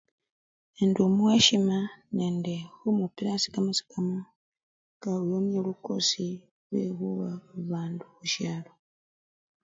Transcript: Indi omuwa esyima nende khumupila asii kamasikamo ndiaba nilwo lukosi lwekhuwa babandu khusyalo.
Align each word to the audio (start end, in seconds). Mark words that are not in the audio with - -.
Indi 0.81 0.99
omuwa 1.07 1.31
esyima 1.39 1.77
nende 2.17 2.55
khumupila 2.79 3.29
asii 3.33 3.53
kamasikamo 3.55 4.17
ndiaba 4.97 5.37
nilwo 5.41 5.61
lukosi 5.67 6.27
lwekhuwa 6.69 7.29
babandu 7.53 8.05
khusyalo. 8.15 8.71